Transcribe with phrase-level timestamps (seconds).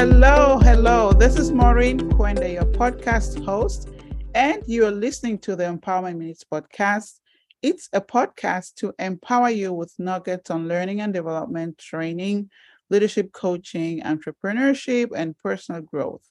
[0.00, 1.12] Hello, hello.
[1.12, 3.90] This is Maureen Kwende, your podcast host,
[4.34, 7.20] and you are listening to the Empowerment Minutes podcast.
[7.60, 12.48] It's a podcast to empower you with nuggets on learning and development, training,
[12.88, 16.26] leadership coaching, entrepreneurship, and personal growth.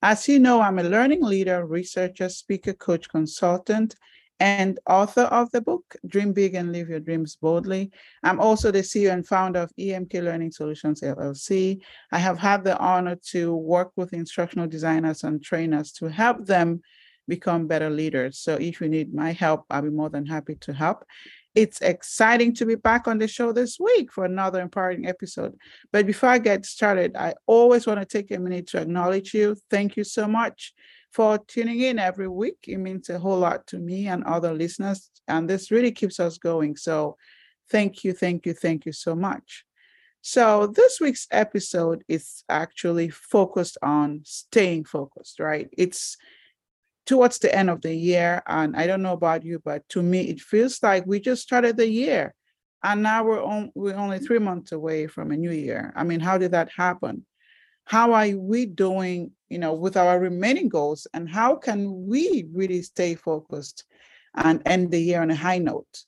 [0.00, 3.94] As you know, I'm a learning leader, researcher, speaker, coach, consultant,
[4.42, 7.92] and author of the book Dream Big and Live Your Dreams Boldly.
[8.24, 11.80] I'm also the CEO and founder of EMK Learning Solutions LLC.
[12.10, 16.80] I have had the honor to work with instructional designers and trainers to help them
[17.28, 18.40] become better leaders.
[18.40, 21.04] So if you need my help, I'll be more than happy to help.
[21.54, 25.54] It's exciting to be back on the show this week for another empowering episode.
[25.92, 29.54] But before I get started, I always want to take a minute to acknowledge you.
[29.70, 30.72] Thank you so much
[31.12, 32.56] for tuning in every week.
[32.66, 36.38] It means a whole lot to me and other listeners, and this really keeps us
[36.38, 36.76] going.
[36.76, 37.16] So,
[37.70, 39.64] thank you, thank you, thank you so much.
[40.22, 45.68] So, this week's episode is actually focused on staying focused, right?
[45.72, 46.16] It's
[47.04, 50.22] towards the end of the year, and I don't know about you, but to me,
[50.22, 52.34] it feels like we just started the year,
[52.82, 55.92] and now we're on, we're only three months away from a new year.
[55.94, 57.26] I mean, how did that happen?
[57.84, 62.80] How are we doing you know, with our remaining goals and how can we really
[62.80, 63.84] stay focused
[64.34, 66.04] and end the year on a high note?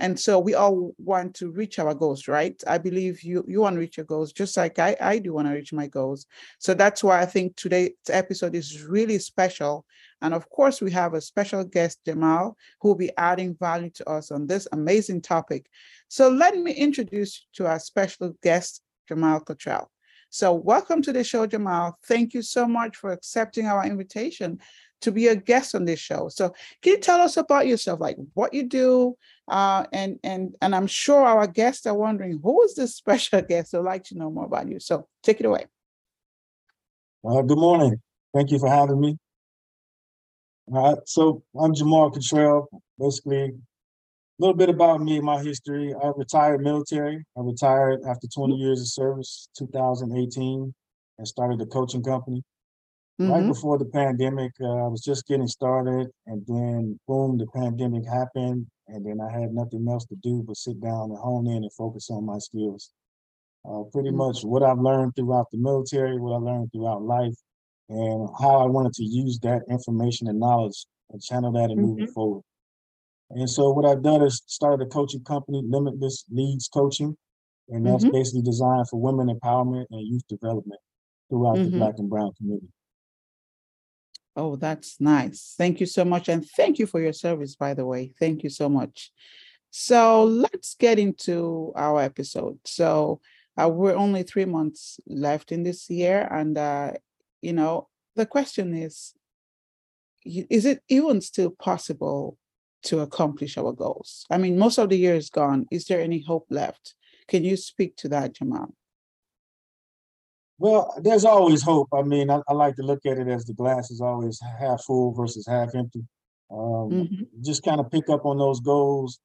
[0.00, 2.60] And so we all want to reach our goals, right?
[2.66, 5.46] I believe you you want to reach your goals just like I, I do want
[5.46, 6.26] to reach my goals.
[6.58, 9.84] So that's why I think today's episode is really special.
[10.20, 14.08] And of course, we have a special guest, Jamal, who will be adding value to
[14.10, 15.66] us on this amazing topic.
[16.08, 19.88] So let me introduce to our special guest, Jamal Cottrell.
[20.30, 21.98] So, welcome to the show, Jamal.
[22.04, 24.60] Thank you so much for accepting our invitation
[25.00, 26.28] to be a guest on this show.
[26.28, 29.16] So, can you tell us about yourself, like what you do?
[29.48, 33.74] Uh, and and and I'm sure our guests are wondering who is this special guest.
[33.74, 34.80] I'd like to know more about you.
[34.80, 35.66] So, take it away.
[37.26, 38.00] Uh, good morning.
[38.34, 39.18] Thank you for having me.
[40.70, 42.68] All right, so I'm Jamal Cottrell.
[42.98, 43.54] Basically,
[44.38, 45.92] a little bit about me, my history.
[46.02, 47.24] I retired military.
[47.36, 50.72] I retired after 20 years of service, 2018,
[51.18, 52.42] and started a coaching company.
[53.20, 53.32] Mm-hmm.
[53.32, 58.04] Right before the pandemic, uh, I was just getting started, and then boom, the pandemic
[58.06, 61.64] happened, and then I had nothing else to do but sit down and hone in
[61.64, 62.92] and focus on my skills.
[63.68, 64.18] Uh, pretty mm-hmm.
[64.18, 67.34] much what I've learned throughout the military, what I learned throughout life,
[67.88, 71.82] and how I wanted to use that information and knowledge and channel that and mm-hmm.
[71.82, 72.44] move it forward.
[73.30, 77.16] And so what I've done is started a coaching company, Limitless Leads Coaching,
[77.68, 78.16] and that's mm-hmm.
[78.16, 80.80] basically designed for women empowerment and youth development
[81.28, 81.72] throughout mm-hmm.
[81.72, 82.68] the Black and Brown community.
[84.34, 85.54] Oh, that's nice.
[85.58, 86.28] Thank you so much.
[86.28, 88.14] And thank you for your service, by the way.
[88.18, 89.10] Thank you so much.
[89.70, 92.58] So let's get into our episode.
[92.64, 93.20] So
[93.60, 96.26] uh, we're only three months left in this year.
[96.30, 96.92] And, uh,
[97.42, 99.12] you know, the question is,
[100.24, 102.38] is it even still possible
[102.84, 104.24] to accomplish our goals.
[104.30, 105.66] I mean, most of the year is gone.
[105.70, 106.94] Is there any hope left?
[107.26, 108.74] Can you speak to that, Jamal?
[110.58, 111.88] Well, there's always hope.
[111.92, 114.82] I mean, I, I like to look at it as the glass is always half
[114.84, 116.04] full versus half empty.
[116.50, 117.22] Um, mm-hmm.
[117.44, 119.20] Just kind of pick up on those goals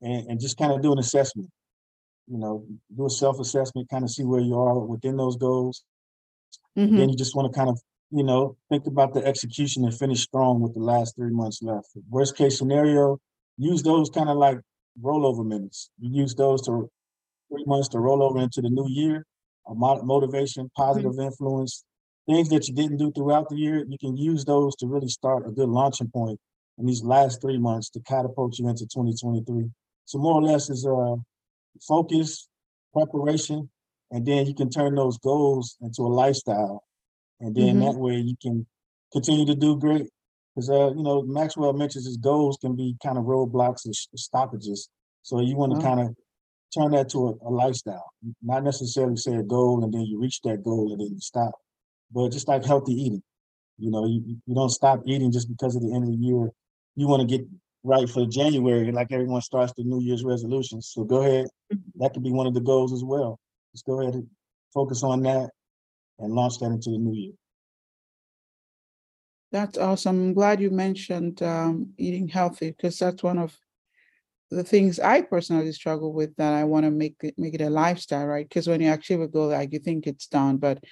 [0.00, 1.50] and, and just kind of do an assessment.
[2.26, 2.66] You know,
[2.96, 5.84] do a self assessment, kind of see where you are within those goals.
[6.76, 6.96] Mm-hmm.
[6.96, 7.80] Then you just want to kind of
[8.14, 11.88] you know, think about the execution and finish strong with the last three months left.
[12.08, 13.18] Worst case scenario,
[13.56, 14.58] use those kind of like
[15.02, 15.90] rollover minutes.
[15.98, 16.88] You use those to
[17.50, 19.26] three months to roll over into the new year.
[19.66, 21.22] A motivation, positive mm-hmm.
[21.22, 21.84] influence,
[22.28, 23.84] things that you didn't do throughout the year.
[23.88, 26.38] You can use those to really start a good launching point
[26.78, 29.70] in these last three months to catapult you into 2023.
[30.04, 31.16] So more or less is uh
[31.88, 32.46] focus,
[32.92, 33.70] preparation,
[34.12, 36.84] and then you can turn those goals into a lifestyle
[37.40, 37.80] and then mm-hmm.
[37.80, 38.66] that way you can
[39.12, 40.08] continue to do great.
[40.54, 44.88] Because uh, you know, Maxwell mentions his goals can be kind of roadblocks and stoppages.
[45.22, 45.82] So you want to oh.
[45.82, 46.14] kind of
[46.74, 50.40] turn that to a, a, lifestyle, not necessarily say a goal and then you reach
[50.42, 51.52] that goal and then you stop,
[52.12, 53.22] but just like healthy eating.
[53.78, 56.50] You know, you, you don't stop eating just because of the end of the year.
[56.96, 57.46] You want to get
[57.82, 60.90] right for January, like everyone starts the New Year's resolutions.
[60.92, 61.46] So go ahead.
[61.72, 62.02] Mm-hmm.
[62.02, 63.38] That could be one of the goals as well.
[63.72, 64.26] Just go ahead and
[64.72, 65.50] focus on that
[66.18, 67.32] and launch that into the new year.
[69.52, 70.16] That's awesome.
[70.18, 73.56] I'm glad you mentioned um, eating healthy because that's one of
[74.50, 77.70] the things I personally struggle with that I want to make it make it a
[77.70, 78.48] lifestyle, right?
[78.48, 80.82] Because when you achieve a goal, like you think it's done, but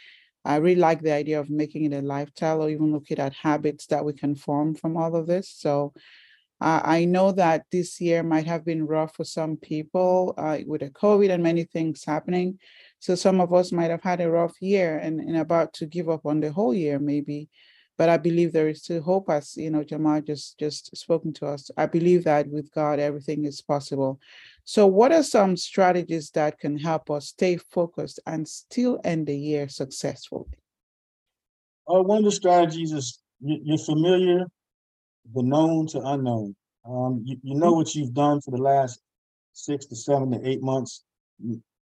[0.45, 3.87] I really like the idea of making it a lifestyle or even looking at habits
[3.87, 5.49] that we can form from all of this.
[5.49, 5.93] So
[6.61, 10.81] uh, I know that this year might have been rough for some people uh, with
[10.81, 12.59] the COVID and many things happening.
[13.03, 16.09] So some of us might have had a rough year and, and about to give
[16.09, 17.49] up on the whole year, maybe.
[17.99, 21.47] But I believe there is still hope, as you know, Jamal just just spoken to
[21.47, 21.69] us.
[21.77, 24.21] I believe that with God, everything is possible.
[24.65, 29.37] So, what are some strategies that can help us stay focused and still end the
[29.37, 30.57] year successfully?
[31.93, 34.47] Uh, one of the strategies is you're familiar,
[35.35, 36.55] the known to unknown.
[36.89, 37.79] Um, you, you know mm-hmm.
[37.79, 39.01] what you've done for the last
[39.55, 41.03] six to seven to eight months.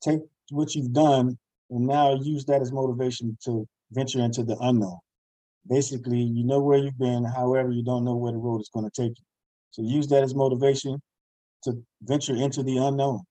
[0.02, 0.20] take
[0.50, 1.38] what you've done
[1.70, 4.98] and now use that as motivation to venture into the unknown.
[5.68, 8.88] Basically, you know where you've been, however, you don't know where the road is going
[8.88, 9.24] to take you.
[9.72, 11.00] So use that as motivation
[11.64, 13.22] to venture into the unknown.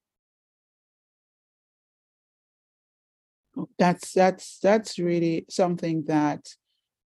[3.80, 6.46] That's that's that's really something that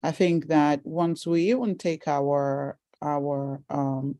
[0.02, 4.16] I think that once we even take our our um,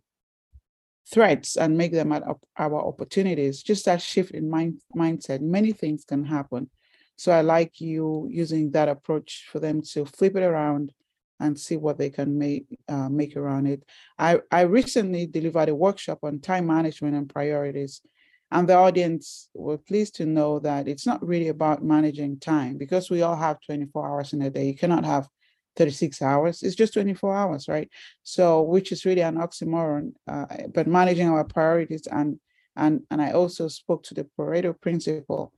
[1.11, 2.23] threats and make them at
[2.57, 6.71] our opportunities, just that shift in mind, mindset, many things can happen.
[7.17, 10.93] So I like you using that approach for them to flip it around
[11.41, 13.83] and see what they can make uh, make around it.
[14.19, 18.01] I, I recently delivered a workshop on time management and priorities.
[18.51, 23.11] And the audience were pleased to know that it's not really about managing time because
[23.11, 24.67] we all have 24 hours in a day.
[24.67, 25.27] You cannot have
[25.77, 26.63] 36 hours.
[26.63, 27.89] It's just 24 hours, right?
[28.23, 30.13] So, which is really an oxymoron.
[30.27, 32.39] Uh, but managing our priorities and
[32.77, 35.53] and and I also spoke to the Pareto principle.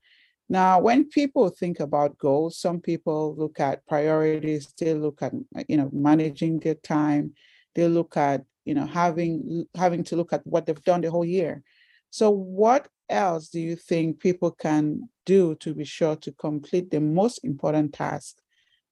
[0.48, 4.72] Now, when people think about goals, some people look at priorities.
[4.78, 5.32] They look at
[5.68, 7.34] you know managing their time.
[7.74, 11.24] They look at you know having having to look at what they've done the whole
[11.24, 11.62] year.
[12.10, 17.00] So, what else do you think people can do to be sure to complete the
[17.00, 18.36] most important task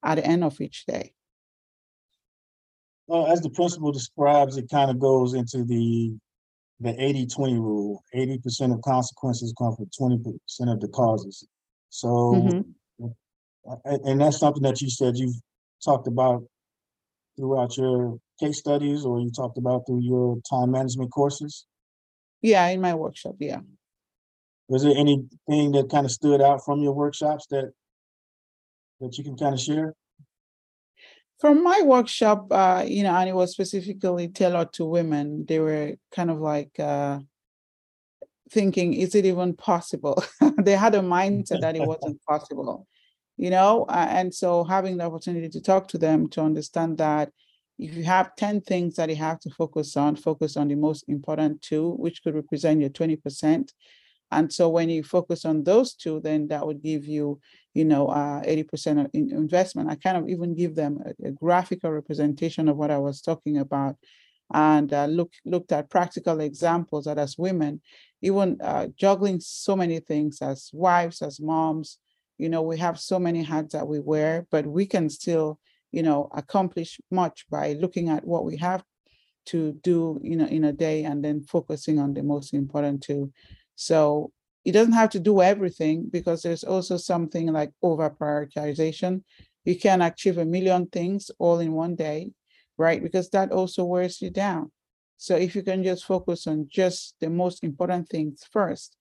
[0.02, 1.12] at the end of each day?
[3.06, 6.16] Well, as the principle describes, it kind of goes into the
[6.80, 8.02] the 80-20 rule.
[8.12, 10.34] 80% of consequences come from 20%
[10.72, 11.46] of the causes.
[11.90, 13.06] So mm-hmm.
[13.84, 15.36] and that's something that you said you've
[15.84, 16.44] talked about
[17.36, 21.66] throughout your case studies or you talked about through your time management courses?
[22.40, 23.60] Yeah, in my workshop, yeah.
[24.68, 27.72] Was there anything that kind of stood out from your workshops that
[29.02, 29.94] that you can kind of share?
[31.40, 35.94] From my workshop, uh, you know, and it was specifically tailored to women, they were
[36.14, 37.18] kind of like uh,
[38.50, 40.22] thinking, is it even possible?
[40.62, 42.86] they had a mindset that it wasn't possible,
[43.36, 43.84] you know?
[43.88, 47.32] Uh, and so having the opportunity to talk to them to understand that
[47.78, 51.04] if you have 10 things that you have to focus on, focus on the most
[51.08, 53.68] important two, which could represent your 20%.
[54.30, 57.40] And so when you focus on those two, then that would give you,
[57.74, 59.90] you know, uh, 80% of investment.
[59.90, 63.58] I kind of even give them a, a, graphical representation of what I was talking
[63.58, 63.96] about
[64.52, 67.80] and uh, look, looked at practical examples that as women,
[68.20, 71.98] even uh, juggling so many things as wives, as moms,
[72.38, 75.58] you know, we have so many hats that we wear, but we can still,
[75.90, 78.84] you know, accomplish much by looking at what we have
[79.46, 83.32] to do, you know, in a day and then focusing on the most important two.
[83.74, 84.32] So
[84.64, 89.22] it doesn't have to do everything because there's also something like over prioritization.
[89.64, 92.30] You can achieve a million things all in one day,
[92.76, 93.02] right?
[93.02, 94.70] Because that also wears you down.
[95.16, 98.96] So if you can just focus on just the most important things first,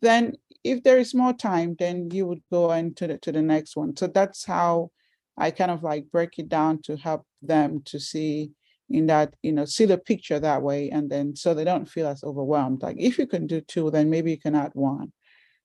[0.00, 0.34] then
[0.64, 3.96] if there is more time, then you would go into the to the next one.
[3.96, 4.90] So that's how
[5.36, 8.50] I kind of like break it down to help them to see
[8.92, 12.06] in that you know see the picture that way and then so they don't feel
[12.06, 12.82] as overwhelmed.
[12.82, 15.12] Like if you can do two then maybe you can add one.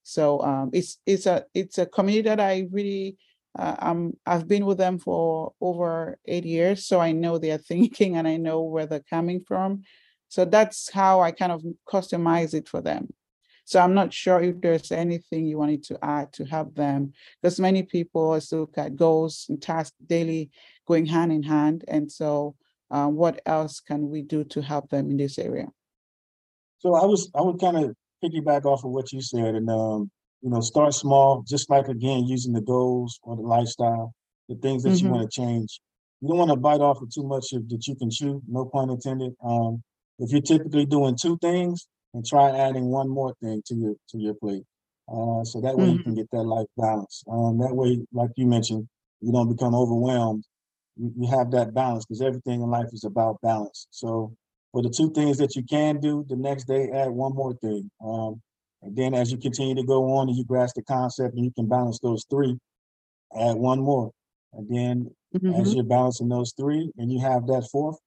[0.08, 3.18] So um, it's it's a it's a community that i really
[3.60, 8.16] uh, um, i've been with them for over eight years so i know their thinking
[8.16, 9.84] and i know where they're coming from.
[10.30, 13.10] So that's how i kind of customize it for them.
[13.66, 17.60] So i'm not sure if there's anything you wanted to add to help them because
[17.60, 20.52] many people still look at goals and tasks daily
[20.88, 22.56] going hand in hand and so
[22.90, 25.68] uh, what else can we do to help them in this area?
[26.80, 30.10] So I was I would kind of piggyback off of what you said and um,
[30.42, 34.14] you know start small, just like again using the goals or the lifestyle,
[34.48, 35.08] the things that mm-hmm.
[35.08, 35.80] you want to change.
[36.22, 38.42] You don't want to bite off of too much that you can chew.
[38.48, 39.34] No pun intended.
[39.44, 39.84] Um,
[40.20, 44.18] if you're typically doing two things, and try adding one more thing to your to
[44.18, 44.64] your plate.
[45.08, 45.98] Uh, so that way mm-hmm.
[45.98, 47.24] you can get that life balance.
[47.32, 48.88] Um, that way, like you mentioned,
[49.22, 50.44] you don't become overwhelmed
[51.00, 53.88] you, have that balance because everything in life is about balance.
[53.92, 54.36] So
[54.72, 57.90] for the two things that you can do, the next day add one more thing.
[58.04, 58.42] Um,
[58.82, 61.52] and then as you continue to go on and you grasp the concept and you
[61.52, 62.58] can balance those three,
[63.36, 64.12] add one more.
[64.54, 65.62] And then mm-hmm.
[65.62, 67.98] as you're balancing those three and you have that fourth,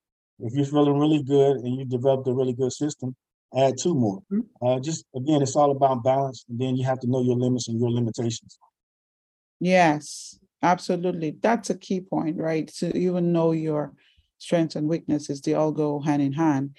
[0.41, 3.15] if you're feeling really good and you developed a really good system,
[3.57, 4.23] add two more.
[4.33, 4.67] Mm-hmm.
[4.67, 7.69] Uh, just again, it's all about balance, and then you have to know your limits
[7.69, 8.59] and your limitations.
[9.59, 11.37] Yes, absolutely.
[11.41, 12.69] That's a key point, right?
[12.79, 13.93] To even know your
[14.39, 16.77] strengths and weaknesses, they all go hand in hand.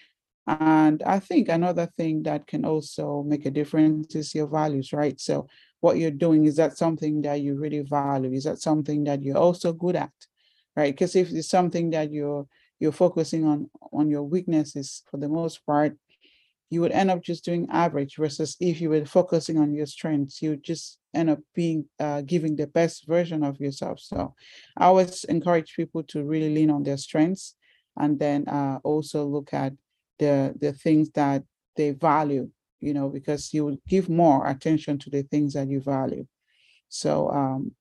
[0.47, 5.19] And I think another thing that can also make a difference is your values, right?
[5.19, 5.47] So,
[5.79, 8.31] what you're doing is that something that you really value?
[8.33, 10.11] Is that something that you're also good at,
[10.75, 10.93] right?
[10.93, 12.47] Because if it's something that you're
[12.79, 15.95] you're focusing on on your weaknesses for the most part,
[16.71, 18.15] you would end up just doing average.
[18.17, 22.55] Versus if you were focusing on your strengths, you just end up being uh, giving
[22.55, 23.99] the best version of yourself.
[23.99, 24.33] So,
[24.77, 27.55] I always encourage people to really lean on their strengths,
[27.97, 29.73] and then uh, also look at
[30.17, 31.43] the the things that
[31.75, 32.49] they value
[32.81, 36.25] you know because you give more attention to the things that you value
[36.89, 37.71] so um,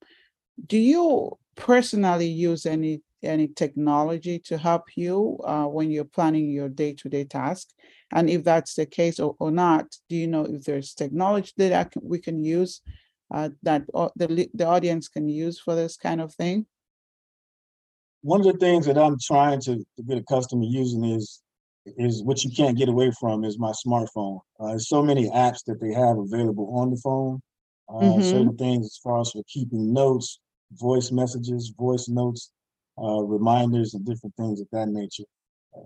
[0.67, 6.69] do you personally use any any technology to help you uh, when you're planning your
[6.69, 7.69] day-to-day task
[8.13, 11.91] and if that's the case or, or not do you know if there's technology that
[11.91, 12.81] can, we can use
[13.33, 13.87] uh, that
[14.17, 16.67] the, the audience can use for this kind of thing
[18.23, 21.43] one of the things that i'm trying to, to get accustomed to using is
[21.97, 24.41] is what you can't get away from is my smartphone.
[24.59, 27.41] Uh, there's so many apps that they have available on the phone.
[27.89, 28.23] Uh, mm-hmm.
[28.23, 30.41] Certain things as far as for keeping notes,
[30.73, 32.53] voice messages, voice notes,
[33.03, 35.25] uh, reminders, and different things of that nature.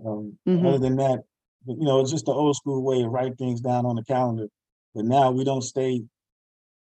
[0.05, 0.65] Um, mm-hmm.
[0.65, 1.23] Other than that,
[1.65, 4.47] you know, it's just the old school way of writing things down on the calendar.
[4.93, 6.03] But now we don't stay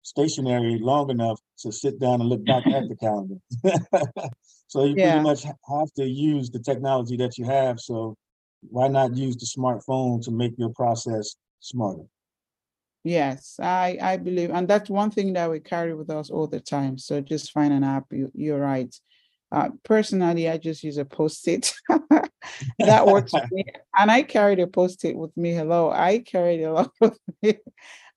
[0.03, 3.35] stationary long enough to sit down and look back at the calendar.
[4.67, 5.11] so you yeah.
[5.11, 7.79] pretty much have to use the technology that you have.
[7.79, 8.15] So
[8.61, 12.03] why not use the smartphone to make your process smarter?
[13.03, 16.59] Yes, I I believe, and that's one thing that we carry with us all the
[16.59, 16.99] time.
[16.99, 18.05] So just find an app.
[18.11, 18.93] You, you're right.
[19.51, 21.73] Uh, personally, I just use a post-it.
[22.79, 23.65] that works for me,
[23.97, 25.53] and I carried a post-it with me.
[25.53, 27.57] Hello, I carried a lot with me.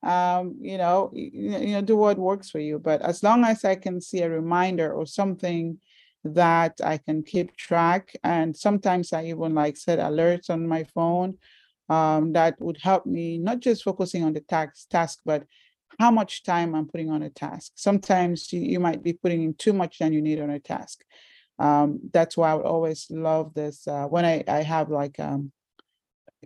[0.03, 2.79] Um, you know, you, you know, do what works for you.
[2.79, 5.79] But as long as I can see a reminder or something
[6.25, 8.17] that I can keep track.
[8.25, 11.39] And sometimes I even like set alerts on my phone
[11.89, 15.45] um, that would help me not just focusing on the task, task, but
[15.99, 17.73] how much time I'm putting on a task.
[17.77, 21.05] Sometimes you, you might be putting in too much than you need on a task.
[21.59, 23.87] Um, that's why I would always love this.
[23.87, 25.53] Uh, when I, I have like, um,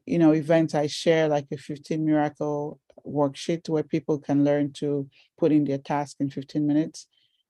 [0.06, 5.08] you know, events, I share like a 15 miracle worksheet where people can learn to
[5.38, 7.06] put in their task in 15 minutes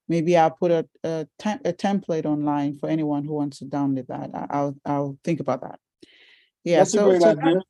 [0.08, 4.06] maybe I'll put a, a, te- a, template online for anyone who wants to download
[4.08, 4.30] that.
[4.50, 5.78] I, will I'll think about that.
[6.64, 7.54] Yeah, that's so, a great so idea.
[7.54, 7.62] That,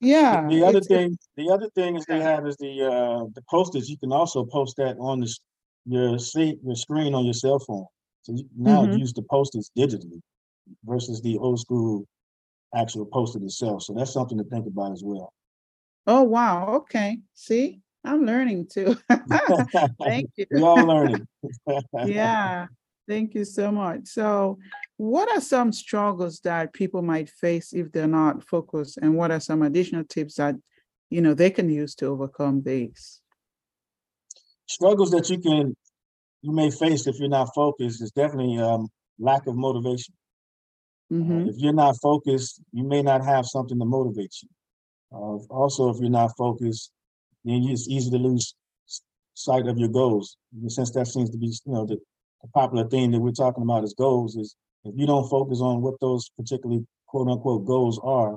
[0.00, 0.48] yeah.
[0.48, 3.90] The, the other thing, the other thing is they have is the uh, the posters.
[3.90, 5.36] You can also post that on the
[5.84, 7.86] your your screen on your cell phone.
[8.22, 8.98] So you now mm-hmm.
[8.98, 10.20] use the posters digitally
[10.84, 12.06] versus the old school
[12.74, 13.82] actual poster itself.
[13.82, 15.32] So that's something to think about as well.
[16.06, 16.74] Oh wow!
[16.76, 18.96] Okay, see, I'm learning too.
[20.02, 20.46] Thank you.
[20.50, 21.26] We're all learning.
[22.06, 22.66] yeah.
[23.08, 24.06] Thank you so much.
[24.06, 24.58] So,
[24.96, 29.40] what are some struggles that people might face if they're not focused, and what are
[29.40, 30.54] some additional tips that
[31.10, 33.20] you know they can use to overcome these?
[34.68, 35.76] Struggles that you can
[36.42, 40.14] you may face if you're not focused is definitely um, lack of motivation.
[41.12, 41.42] Mm-hmm.
[41.42, 44.48] Uh, if you're not focused, you may not have something to motivate you.
[45.12, 46.92] Uh, also, if you're not focused,
[47.44, 48.54] then it's easy to lose
[49.34, 50.36] sight of your goals.
[50.68, 51.96] Since that seems to be, you know, the,
[52.42, 54.54] the popular thing that we're talking about is goals, is
[54.84, 58.36] if you don't focus on what those particularly quote unquote goals are,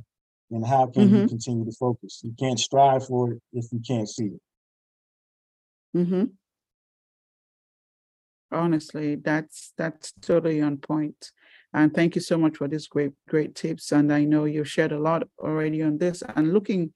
[0.50, 1.16] then how can mm-hmm.
[1.16, 2.22] you continue to focus?
[2.24, 4.42] You can't strive for it if you can't see it.
[5.96, 6.24] Mm-hmm.
[8.54, 10.80] Honestly, that's that's totally on.
[11.76, 13.92] And thank you so much for this great, great tips.
[13.92, 16.22] And I know you've shared a lot already on this.
[16.36, 16.94] And looking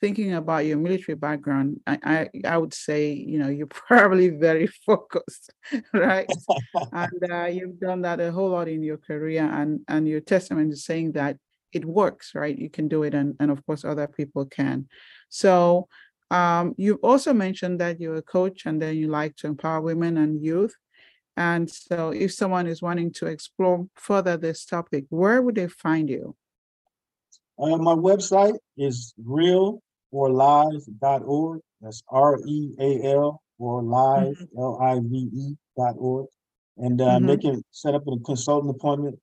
[0.00, 4.66] thinking about your military background, I, I, I would say, you know, you're probably very
[4.86, 5.52] focused,
[5.92, 6.30] right?
[6.92, 10.72] and uh, you've done that a whole lot in your career, and and your testament
[10.72, 11.36] is saying that
[11.72, 12.56] it works, right?
[12.56, 14.88] You can do it, and and of course other people can.
[15.28, 15.88] So
[16.30, 20.16] um, you've also mentioned that you're a coach, and then you like to empower women
[20.16, 20.74] and youth.
[21.38, 26.10] And so, if someone is wanting to explore further this topic, where would they find
[26.10, 26.34] you?
[27.56, 29.80] Uh, my website is real
[30.10, 31.60] or live.org.
[31.80, 34.58] That's R E A L or live, mm-hmm.
[34.58, 36.26] L I V E dot org.
[36.76, 37.26] And uh, mm-hmm.
[37.26, 39.16] they can set up a consultant appointment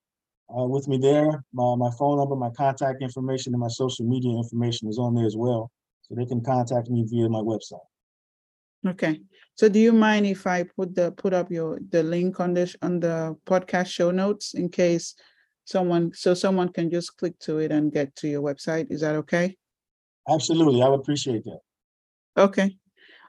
[0.57, 1.43] uh, with me there.
[1.51, 5.25] My, my phone number, my contact information, and my social media information is on there
[5.25, 5.69] as well.
[6.03, 7.83] So they can contact me via my website.
[8.85, 9.21] Okay.
[9.55, 12.75] So do you mind if I put the put up your the link on this
[12.81, 15.15] on the podcast show notes in case
[15.63, 18.91] someone so someone can just click to it and get to your website?
[18.91, 19.55] Is that okay?
[20.29, 20.81] Absolutely.
[20.81, 21.59] I would appreciate that.
[22.37, 22.77] Okay.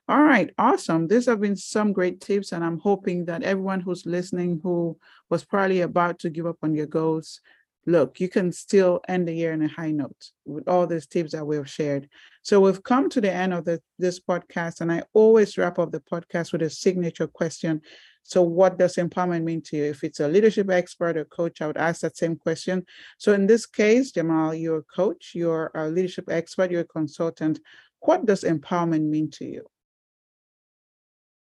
[0.08, 1.08] All right, awesome.
[1.08, 4.96] These have been some great tips, and I'm hoping that everyone who's listening who
[5.30, 7.40] was probably about to give up on your goals,
[7.86, 11.32] look, you can still end the year in a high note with all these tips
[11.32, 12.08] that we've shared.
[12.42, 15.92] So we've come to the end of the, this podcast, and I always wrap up
[15.92, 17.80] the podcast with a signature question.
[18.24, 19.84] So, what does empowerment mean to you?
[19.84, 22.84] If it's a leadership expert or coach, I would ask that same question.
[23.18, 27.60] So, in this case, Jamal, you're a coach, you're a leadership expert, you're a consultant.
[28.00, 29.62] What does empowerment mean to you?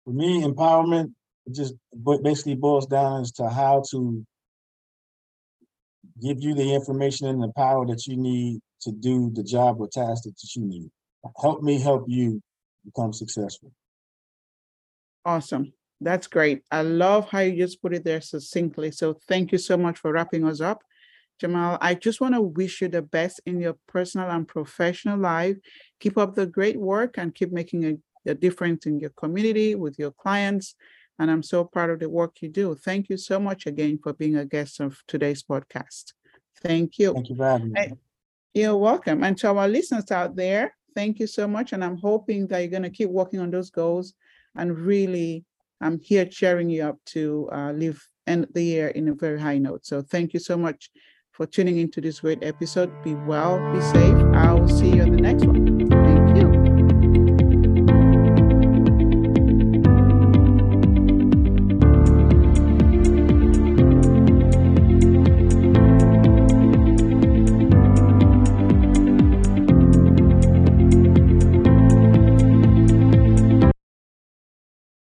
[0.06, 1.13] For me, empowerment
[1.51, 1.74] just
[2.22, 4.24] basically boils down as to how to
[6.22, 9.88] give you the information and the power that you need to do the job or
[9.88, 10.90] task that you need.
[11.42, 12.42] Help me help you
[12.86, 13.72] become successful.
[15.26, 15.74] Awesome.
[16.00, 16.62] That's great.
[16.72, 18.92] I love how you just put it there succinctly.
[18.92, 20.84] So thank you so much for wrapping us up.
[21.40, 25.58] Jamal, I just want to wish you the best in your personal and professional life.
[26.00, 27.98] Keep up the great work and keep making a
[28.28, 30.76] a difference in your community with your clients.
[31.20, 32.76] And I'm so proud of the work you do.
[32.76, 36.14] Thank you so much again for being a guest of today's podcast.
[36.62, 37.14] Thank you.
[37.14, 37.94] Thank you for having me.
[38.54, 39.24] You're welcome.
[39.24, 41.74] And to our listeners out there, thank you so much.
[41.74, 44.14] And I'm hoping that you're going to keep working on those goals.
[44.56, 45.46] And really,
[45.82, 49.58] I'm here cheering you up to uh, live end the year in a very high
[49.58, 49.86] note.
[49.86, 50.90] So thank you so much
[51.32, 52.92] for tuning into this great episode.
[53.04, 54.18] Be well, be safe.
[54.34, 55.97] I'll see you on the next one.